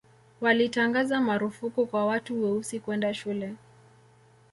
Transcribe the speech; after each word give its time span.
walitangaza 0.41 1.21
marufuku 1.21 1.85
kwa 1.87 2.05
watu 2.05 2.43
weusi 2.43 2.79
kwenda 2.79 3.13
shule 3.13 3.55